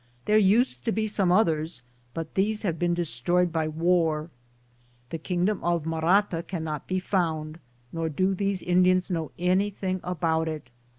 1 0.23 0.23
There 0.25 0.37
used 0.39 0.83
to 0.85 0.91
be 0.91 1.07
some 1.07 1.31
others, 1.31 1.83
but 2.15 2.33
these 2.33 2.63
have 2.63 2.79
been 2.79 2.95
destroyed 2.95 3.53
by 3.53 3.67
war. 3.67 4.31
The 5.11 5.19
kingdom 5.19 5.63
of 5.63 5.85
Marata 5.85 6.41
can 6.41 6.63
not 6.63 6.87
be 6.87 6.97
found, 6.99 7.59
nor 7.93 8.09
do 8.09 8.33
these 8.33 8.63
Indians 8.63 9.11
know 9.11 9.29
anything 9.37 9.99
about 10.03 10.47
it. 10.47 10.71